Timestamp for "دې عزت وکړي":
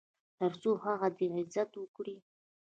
1.17-2.15